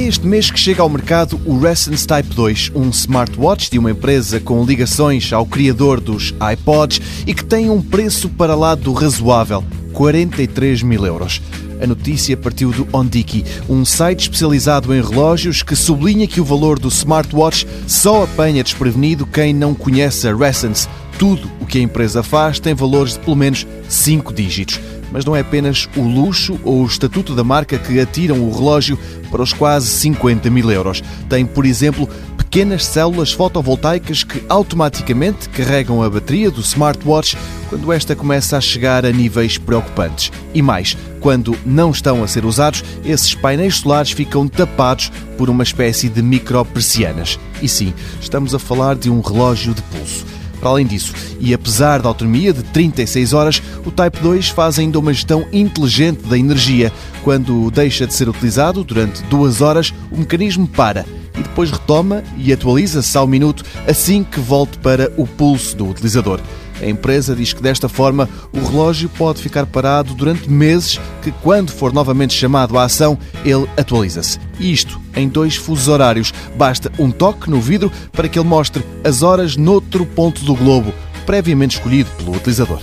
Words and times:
este 0.00 0.26
mês 0.26 0.50
que 0.50 0.58
chega 0.58 0.82
ao 0.82 0.88
mercado 0.88 1.40
o 1.46 1.58
Resonance 1.58 2.06
Type 2.06 2.34
2, 2.34 2.72
um 2.74 2.90
smartwatch 2.90 3.70
de 3.70 3.78
uma 3.78 3.90
empresa 3.90 4.40
com 4.40 4.64
ligações 4.64 5.32
ao 5.32 5.46
criador 5.46 6.00
dos 6.00 6.34
iPods 6.52 7.00
e 7.26 7.32
que 7.32 7.44
tem 7.44 7.70
um 7.70 7.80
preço 7.80 8.28
para 8.28 8.54
lá 8.54 8.74
do 8.74 8.92
razoável, 8.92 9.64
43 9.92 10.82
mil 10.82 11.06
euros. 11.06 11.40
A 11.80 11.86
notícia 11.86 12.36
partiu 12.36 12.72
do 12.72 12.88
Ondiki, 12.92 13.44
um 13.68 13.84
site 13.84 14.22
especializado 14.22 14.94
em 14.94 15.00
relógios 15.00 15.62
que 15.62 15.76
sublinha 15.76 16.26
que 16.26 16.40
o 16.40 16.44
valor 16.44 16.78
do 16.78 16.88
smartwatch 16.88 17.66
só 17.86 18.24
apanha 18.24 18.64
desprevenido 18.64 19.26
quem 19.26 19.54
não 19.54 19.74
conhece 19.74 20.26
a 20.26 20.34
Resonance. 20.34 20.88
Tudo 21.18 21.50
o 21.60 21.66
que 21.66 21.78
a 21.78 21.82
empresa 21.82 22.22
faz 22.22 22.58
tem 22.58 22.74
valores 22.74 23.14
de 23.14 23.20
pelo 23.20 23.36
menos 23.36 23.66
5 23.88 24.32
dígitos. 24.32 24.80
Mas 25.12 25.24
não 25.24 25.36
é 25.36 25.40
apenas 25.40 25.88
o 25.96 26.02
luxo 26.02 26.58
ou 26.64 26.82
o 26.82 26.86
estatuto 26.86 27.34
da 27.34 27.44
marca 27.44 27.78
que 27.78 28.00
atiram 28.00 28.40
o 28.40 28.52
relógio 28.52 28.98
para 29.30 29.42
os 29.42 29.52
quase 29.52 29.88
50 29.88 30.50
mil 30.50 30.70
euros. 30.70 31.02
Tem, 31.28 31.44
por 31.44 31.64
exemplo, 31.64 32.08
pequenas 32.36 32.84
células 32.84 33.32
fotovoltaicas 33.32 34.24
que 34.24 34.42
automaticamente 34.48 35.48
carregam 35.48 36.02
a 36.02 36.08
bateria 36.08 36.50
do 36.50 36.60
smartwatch 36.60 37.36
quando 37.68 37.92
esta 37.92 38.16
começa 38.16 38.56
a 38.56 38.60
chegar 38.60 39.04
a 39.04 39.12
níveis 39.12 39.58
preocupantes. 39.58 40.30
E 40.54 40.62
mais, 40.62 40.96
quando 41.20 41.56
não 41.66 41.90
estão 41.90 42.22
a 42.22 42.28
ser 42.28 42.44
usados, 42.44 42.82
esses 43.04 43.34
painéis 43.34 43.76
solares 43.76 44.12
ficam 44.12 44.46
tapados 44.48 45.10
por 45.36 45.50
uma 45.50 45.62
espécie 45.62 46.08
de 46.08 46.22
micro-persianas. 46.22 47.38
E 47.60 47.68
sim, 47.68 47.92
estamos 48.20 48.54
a 48.54 48.58
falar 48.58 48.94
de 48.94 49.10
um 49.10 49.20
relógio 49.20 49.74
de 49.74 49.82
pulso. 49.82 50.35
Para 50.60 50.70
além 50.70 50.86
disso, 50.86 51.12
e 51.38 51.52
apesar 51.52 52.00
da 52.00 52.08
autonomia 52.08 52.52
de 52.52 52.62
36 52.62 53.32
horas, 53.32 53.62
o 53.84 53.90
Type 53.90 54.18
2 54.20 54.48
faz 54.48 54.78
ainda 54.78 54.98
uma 54.98 55.12
gestão 55.12 55.46
inteligente 55.52 56.26
da 56.26 56.38
energia. 56.38 56.92
Quando 57.22 57.70
deixa 57.70 58.06
de 58.06 58.14
ser 58.14 58.28
utilizado 58.28 58.82
durante 58.82 59.22
duas 59.24 59.60
horas, 59.60 59.92
o 60.10 60.18
mecanismo 60.18 60.66
para 60.66 61.04
e 61.38 61.42
depois 61.42 61.70
retoma 61.70 62.22
e 62.38 62.52
atualiza-se 62.52 63.16
ao 63.16 63.26
minuto 63.26 63.64
assim 63.86 64.24
que 64.24 64.40
volte 64.40 64.78
para 64.78 65.12
o 65.16 65.26
pulso 65.26 65.76
do 65.76 65.88
utilizador. 65.88 66.40
A 66.80 66.86
empresa 66.86 67.34
diz 67.34 67.52
que 67.52 67.62
desta 67.62 67.88
forma 67.88 68.28
o 68.52 68.60
relógio 68.64 69.08
pode 69.08 69.42
ficar 69.42 69.66
parado 69.66 70.14
durante 70.14 70.50
meses, 70.50 71.00
que 71.22 71.32
quando 71.42 71.70
for 71.70 71.92
novamente 71.92 72.34
chamado 72.34 72.78
à 72.78 72.84
ação, 72.84 73.18
ele 73.44 73.66
atualiza-se. 73.76 74.38
Isto 74.60 75.00
em 75.14 75.28
dois 75.28 75.56
fusos 75.56 75.88
horários. 75.88 76.32
Basta 76.56 76.92
um 76.98 77.10
toque 77.10 77.50
no 77.50 77.60
vidro 77.60 77.90
para 78.12 78.28
que 78.28 78.38
ele 78.38 78.48
mostre 78.48 78.84
as 79.04 79.22
horas 79.22 79.56
noutro 79.56 80.04
ponto 80.04 80.44
do 80.44 80.54
globo, 80.54 80.92
previamente 81.24 81.76
escolhido 81.76 82.10
pelo 82.18 82.36
utilizador. 82.36 82.80